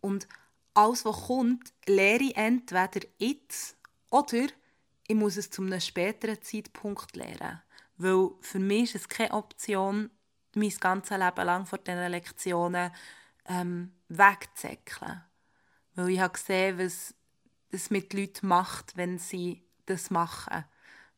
[0.00, 0.26] Und
[0.74, 3.76] alles, was kommt, lehre ich entweder jetzt
[4.10, 4.46] oder
[5.06, 7.60] ich muss es zu einem späteren Zeitpunkt lernen.
[7.96, 10.10] Weil für mich ist es keine Option,
[10.54, 12.90] mein ganzes Leben lang vor diesen Lektionen
[13.46, 15.22] ähm, wegzuzäckeln.
[15.94, 17.14] Weil ich habe gesehen, was
[17.70, 20.64] das mit Leuten macht, wenn sie das machen.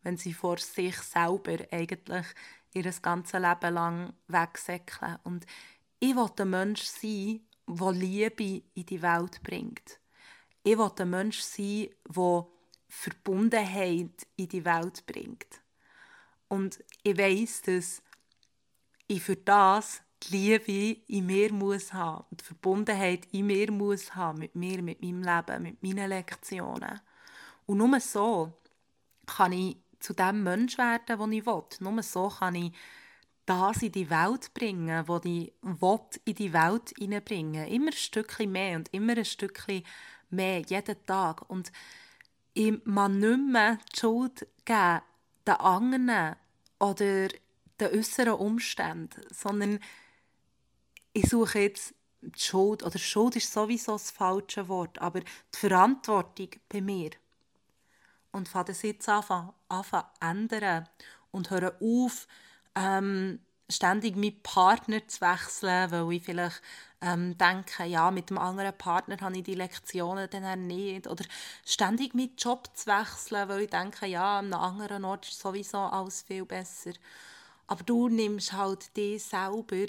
[0.02, 2.26] Wenn sie vor sich selber eigentlich
[2.74, 5.18] ihr ganzes Leben lang wegsäckeln.
[5.24, 5.46] Und
[6.00, 10.00] ich will ein Mensch sein, der Liebe in die Welt bringt.
[10.64, 12.46] Ich will ein Mensch sein, der
[12.88, 15.62] Verbundenheit in die Welt bringt.
[16.48, 18.02] Und ich weiß, dass
[19.06, 24.14] ich für das die Liebe in mir muss haben und die Verbundenheit in mir muss
[24.14, 27.00] haben mit mir, mit meinem Leben, mit meinen Lektionen.
[27.66, 28.52] Und nur so
[29.26, 31.62] kann ich zu dem Mensch werden, den ich will.
[31.80, 32.72] Nur so kann ich
[33.46, 38.52] das in die Welt bringen, was ich will, in die Welt hineinbringen Immer ein Stückchen
[38.52, 39.82] mehr und immer ein Stückchen
[40.30, 41.48] mehr, jeden Tag.
[41.50, 41.72] Und
[42.54, 45.02] ich kann nicht mehr die Schuld geben
[45.46, 46.36] den anderen
[46.78, 47.28] oder
[47.80, 49.80] den äußeren Umständen, sondern
[51.12, 56.48] ich suche jetzt die Schuld, oder Schuld ist sowieso das falsche Wort, aber die Verantwortung
[56.68, 57.10] bei mir.
[58.30, 60.88] Und fange das jetzt an, an zu ändern
[61.32, 62.26] und höre auf,
[62.74, 66.62] ähm, ständig meinen Partner zu wechseln, weil ich vielleicht
[67.00, 71.06] ähm, denke, ja, mit dem anderen Partner habe ich die Lektionen dann nicht.
[71.08, 71.24] Oder
[71.64, 75.78] ständig meinen Job zu wechseln, weil ich denke, ja, an einem anderen Ort ist sowieso
[75.78, 76.92] alles viel besser.
[77.66, 79.86] Aber du nimmst halt dich selber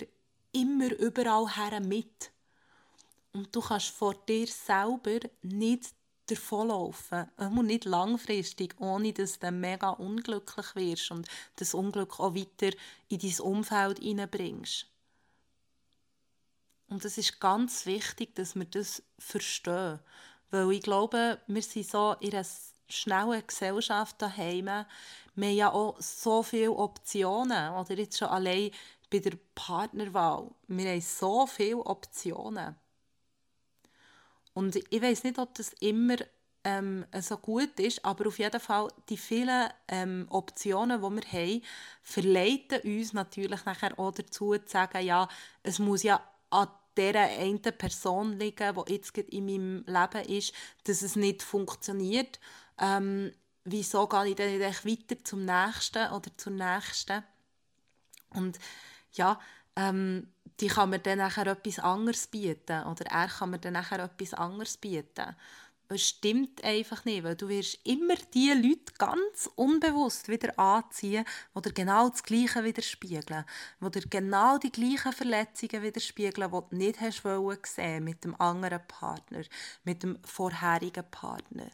[0.54, 2.32] immer überall her mit.
[3.34, 5.94] Und du kannst vor dir selber nicht
[6.28, 7.30] davonlaufen.
[7.38, 12.76] Auch nicht langfristig, ohne dass du mega unglücklich wirst und das Unglück auch weiter
[13.10, 14.88] in dein Umfeld hineinbringst.
[16.90, 20.00] Und es ist ganz wichtig, dass wir das verstehen.
[20.52, 22.46] Weil ich glaube, wir sind so in einer
[22.88, 24.66] schnellen Gesellschaft daheim.
[24.66, 27.74] Wir haben ja auch so viele Optionen.
[27.74, 28.70] Oder jetzt schon allein
[29.14, 30.50] bei der Partnerwahl.
[30.68, 32.76] Wir haben so viele Optionen.
[34.56, 36.16] Und ich weiß nicht, ob das immer
[36.64, 41.62] ähm, so gut ist, aber auf jeden Fall die vielen ähm, Optionen, die wir haben,
[42.02, 45.28] verleiten uns natürlich nachher auch dazu zu sagen, ja,
[45.62, 50.54] es muss ja an dieser einen Person liegen, die jetzt in meinem Leben ist,
[50.86, 52.40] dass es nicht funktioniert.
[52.80, 53.32] Ähm,
[53.64, 57.24] wieso gehe ich dann nicht weiter zum Nächsten oder zur Nächsten?
[58.32, 58.58] Und
[59.14, 59.40] ja,
[59.76, 60.28] ähm,
[60.60, 64.34] die kann mir dann nachher etwas anderes bieten oder er kann mir dann nachher etwas
[64.34, 65.36] anderes bieten.
[65.90, 71.62] Das stimmt einfach nicht, weil du wirst immer die Leute ganz unbewusst wieder anziehen, die
[71.62, 73.46] dir genau das Gleiche widerspiegeln,
[73.80, 77.24] die dir genau die gleichen Verletzungen widerspiegeln, die du nicht hast
[77.76, 79.44] sehen mit dem anderen Partner,
[79.84, 81.70] mit dem vorherigen Partner.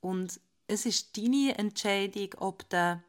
[0.00, 3.02] Und es ist deine Entscheidung, ob du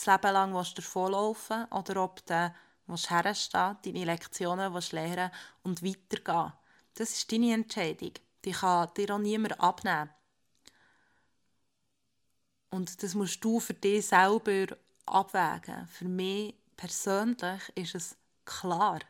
[0.00, 2.52] das Leben lang davonlaufen oder ob du
[2.88, 5.30] herstehen deine Lektionen lernen
[5.62, 6.52] und weitergehen.
[6.94, 8.12] Das ist deine Entscheidung.
[8.44, 10.10] Die kann dir auch niemand abnehmen.
[12.70, 15.86] Und das musst du für dich selber abwägen.
[15.88, 19.00] Für mich persönlich ist es klar.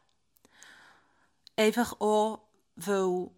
[1.57, 2.41] Einfach auch,
[2.77, 3.31] weil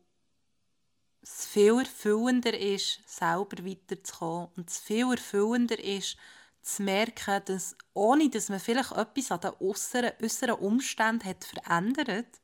[1.22, 6.16] es viel erfüllender ist, selber weiterzukommen und es viel erfüllender ist,
[6.62, 12.40] zu merken, dass ohne dass man vielleicht etwas an den äußeren, äußeren Umständen hat verändert,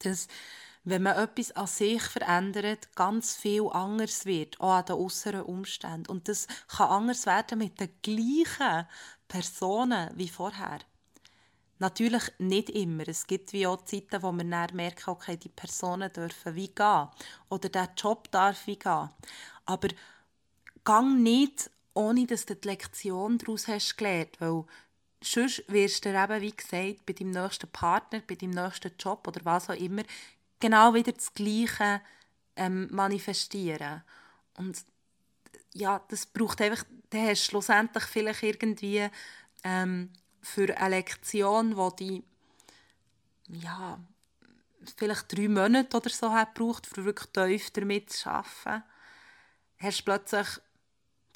[0.00, 0.28] dass
[0.84, 6.10] wenn man etwas an sich verändert, ganz viel anders wird, auch an den äußeren Umständen.
[6.10, 8.88] Und das kann anders werden mit den gleichen
[9.28, 10.80] Personen wie vorher.
[11.78, 13.06] Natürlich nicht immer.
[13.08, 17.08] Es gibt wie auch Zeiten, wo man dann merkt, okay, die Personen dürfen wie gehen
[17.48, 19.10] oder der Job darf wie gehen.
[19.66, 19.88] Aber
[20.84, 24.64] gang nicht ohne dass du die Lektion daraus hast gelernt, weil
[25.22, 29.44] sonst wirst du eben, wie gesagt, bei deinem nächsten Partner, bei deinem nächsten Job oder
[29.44, 30.02] was auch immer,
[30.60, 32.00] genau wieder das Gleiche
[32.56, 34.02] ähm, manifestieren.
[34.56, 34.84] Und
[35.74, 39.08] ja, das braucht einfach, dann hast du schlussendlich vielleicht irgendwie
[39.64, 42.24] ähm, für eine Lektion, die die
[43.60, 43.98] ja,
[44.96, 48.82] vielleicht drei Monate oder so hat gebraucht, um wirklich tief damit zu arbeiten,
[49.78, 50.46] hast du plötzlich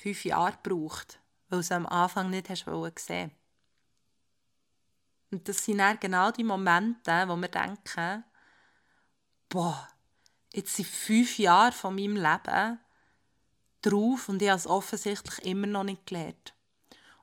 [0.07, 2.65] fünf Jahre gebraucht, weil du es am Anfang nicht hast
[2.95, 3.33] gesehen
[5.33, 8.23] Und das sind dann genau die Momente, wo wir denken,
[9.49, 9.89] boah,
[10.53, 12.79] jetzt sind fünf Jahre von meinem Leben
[13.83, 16.55] drauf und ich habe es offensichtlich immer noch nicht gelernt.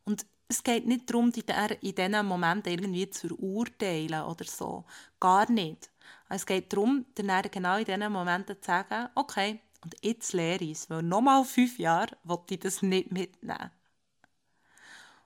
[0.04, 4.84] Und es geht nicht darum, in diesen Momenten irgendwie zu urteilen oder so.
[5.22, 5.90] Gar nicht.
[6.28, 10.72] Es geht darum, dann genau in diesen Momenten zu sagen, okay, und jetzt lehre ich
[10.72, 13.72] es, weil nochmal fünf Jahre wollte ich das nicht mitnehmen.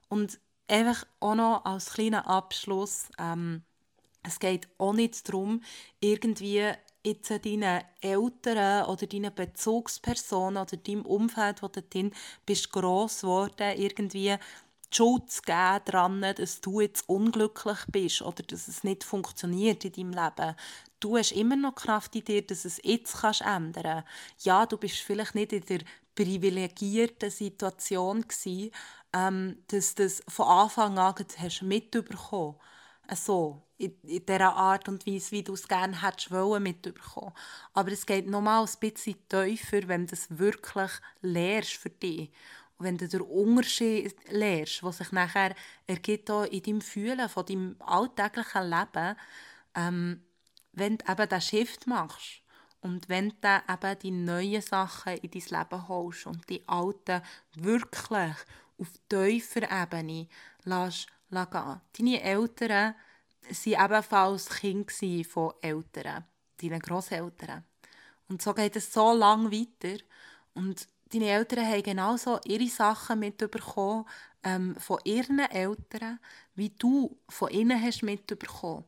[0.10, 3.64] Und einfach auch noch als kleiner Abschluss, ähm,
[4.24, 5.62] es geht auch nicht darum,
[6.00, 6.72] irgendwie
[7.06, 12.12] jetzt deinen Eltern oder deinen Bezugspersonen oder deinem Umfeld, wo du drin
[12.46, 14.38] bist, gross geworden, irgendwie
[14.92, 19.86] die Schuld zu geben daran, dass du jetzt unglücklich bist oder dass es nicht funktioniert
[19.86, 20.56] in deinem Leben
[21.00, 24.04] du hast immer noch Kraft in dir, dass es jetzt kannst ändern
[24.40, 25.80] Ja, du bist vielleicht nicht in der
[26.16, 28.72] privilegierten Situation gewesen,
[29.14, 32.56] ähm, dass das von Anfang an hast mitbekommen
[33.16, 37.34] so in, in dieser Art und Weise, wie du es gerne hättest wollen, mitbekommen.
[37.74, 42.32] Aber es geht nochmal ein bisschen tiefer, wenn du es wirklich lernst für dich.
[42.78, 45.56] Und wenn du den Unterschied lernst, was sich nachher
[45.88, 49.16] ergibt in deinem Fühlen von deinem alltäglichen Leben,
[49.76, 50.22] ähm,
[50.78, 52.42] wenn du eben den Shift machst
[52.82, 57.22] und wenn du eben die neuen Sachen in dein Leben holst und die alten
[57.56, 58.36] wirklich
[58.78, 60.28] auf tiefer Ebene
[60.64, 61.82] lässt, lässt gehen.
[61.98, 62.96] Deine Eltern
[63.64, 64.94] waren ebenfalls Kinder
[65.28, 66.26] von Eltern,
[66.62, 67.64] deinen Grosseltern.
[68.30, 70.04] Und so geht es so lange weiter.
[70.54, 74.06] Und deine Eltern haben genauso ihre Sachen mitbekommen
[74.44, 76.20] ähm, von ihren Eltern,
[76.56, 78.86] wie du von ihnen hast mitbekommen.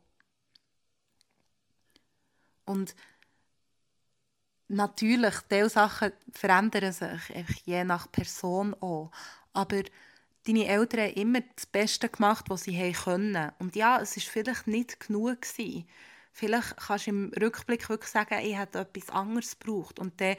[2.70, 2.96] Und
[4.68, 9.10] natürlich, diese Sachen verändern sich, je nach Person auch.
[9.54, 9.82] Aber
[10.46, 13.52] deine Eltern haben immer das Beste gemacht, was sie können.
[13.58, 15.42] Und ja, es war vielleicht nicht genug.
[15.42, 15.88] Gewesen.
[16.32, 19.98] vielleicht kannst du im Rückblick wirklich sagen, ich hätte etwas anderes gebraucht.
[19.98, 20.36] Und dann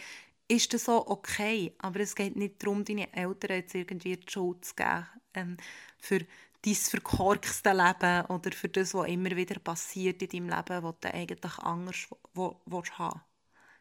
[0.47, 1.75] ist das so okay.
[1.79, 5.57] Aber es geht nicht darum, deine Eltern jetzt irgendwie die Schuld zu geben ähm,
[5.99, 6.21] für
[6.63, 11.15] dein verkorkste Leben oder für das, was immer wieder passiert in deinem Leben, was du
[11.15, 13.21] eigentlich anders willst haben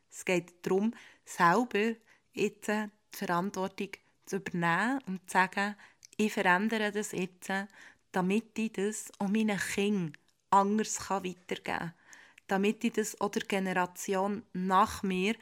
[0.09, 0.93] Es geht darum,
[1.25, 1.95] selber
[2.33, 3.89] jetzt die Verantwortung
[4.25, 5.75] zu übernehmen und zu sagen,
[6.17, 7.51] ich verändere das jetzt,
[8.11, 10.13] damit ich das auch meinen Kindern
[10.49, 11.93] anders weitergeben kann.
[12.47, 15.35] Damit ich das auch der Generation nach mir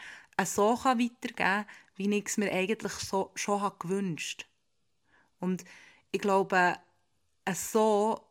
[0.43, 1.65] so weitergeben kann,
[1.95, 5.45] wie ich es mir eigentlich so, schon gewünscht habe.
[5.45, 5.63] Und
[6.11, 6.77] ich glaube,
[7.55, 8.21] so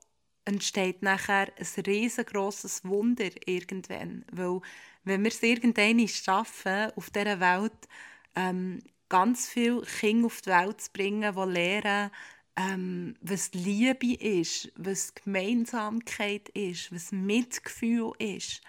[0.45, 4.25] entsteht nachher ein riesengroßes Wunder irgendwann.
[4.33, 4.61] Weil,
[5.05, 7.89] wenn wir es irgendwann schaffen, auf dieser Welt
[8.35, 12.11] ähm, ganz viele Kinder auf die Welt zu bringen, die lernen,
[12.57, 18.63] ähm, was Liebe ist, was Gemeinsamkeit ist, was Mitgefühl ist.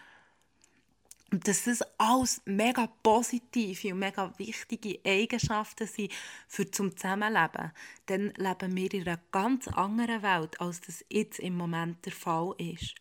[1.32, 6.14] Und dass das alles mega positive und mega wichtige Eigenschaften sind
[6.48, 7.72] für zum Zusammenleben.
[8.06, 12.56] Dann leben wir in einer ganz anderen Welt, als das jetzt im Moment der Fall
[12.58, 12.96] ist.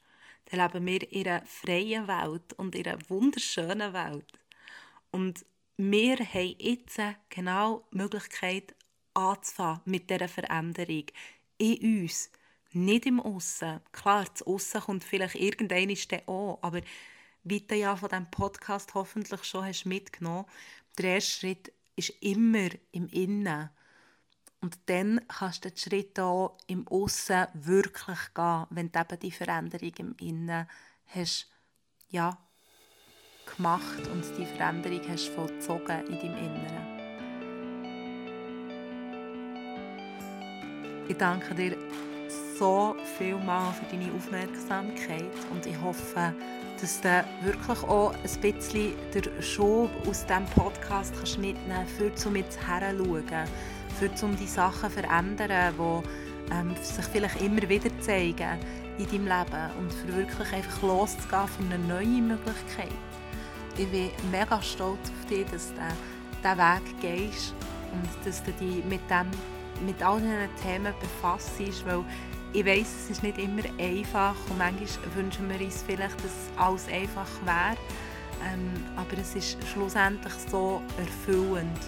[0.46, 4.26] Dann leben wir in einer freien Welt und in einer wunderschönen Welt.
[5.12, 5.46] Und
[5.76, 8.74] wir haben jetzt genau die Möglichkeit,
[9.14, 11.04] anzufangen mit dieser Veränderung
[11.58, 12.30] in uns,
[12.72, 13.80] nicht im Aussen.
[13.92, 15.96] Klar, das Aussen kommt vielleicht irgendein
[16.26, 16.80] auch, aber
[17.46, 20.46] du ja von diesem Podcast hoffentlich schon hast mitgenommen
[20.98, 23.70] der erste Schritt ist immer im Innen.
[24.60, 29.30] Und dann kannst du den Schritt auch im Aussen wirklich gehen, wenn du eben die
[29.30, 30.66] Veränderung im Innen
[31.06, 31.50] hast,
[32.08, 32.38] ja,
[33.54, 36.96] gemacht und die Veränderung hast vollzogen in deinem Inneren.
[41.08, 41.76] Ich danke dir
[42.58, 46.34] so viel mal für deine Aufmerksamkeit und ich hoffe,
[46.80, 52.14] dass du wirklich auch ein bisschen den Schub aus diesem Podcast kannst mitnehmen kannst, für
[52.14, 53.24] zu mit herzuschauen,
[53.98, 58.58] für um die Sachen zu verändern, die ähm, sich vielleicht immer wieder zeigen
[58.98, 62.88] in deinem Leben und für wirklich einfach loszugehen für eine neue Möglichkeit.
[63.76, 65.82] Ich bin mega stolz auf dich, dass du
[66.42, 67.54] diesen Weg gehst
[67.92, 69.30] und dass du dich mit, dem,
[69.84, 72.04] mit all diesen Themen befasst, weil
[72.56, 76.88] ich weiß, es ist nicht immer einfach und manchmal wünschen wir uns vielleicht, dass alles
[76.88, 77.76] einfach wäre.
[78.50, 81.78] Ähm, aber es ist schlussendlich so erfüllend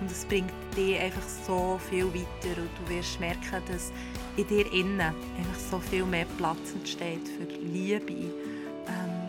[0.00, 3.92] und es bringt dich einfach so viel weiter und du wirst merken, dass
[4.38, 9.28] in dir innen einfach so viel mehr Platz entsteht für Liebe, ähm,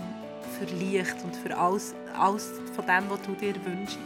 [0.58, 4.00] für Licht und für alles, alles von dem, was du dir wünschst.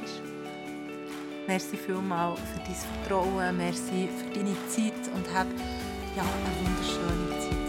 [1.45, 5.47] Merci vielmals für dein Vertrauen, merci für deine Zeit und hab
[6.15, 7.68] ja, eine wunderschöne Zeit.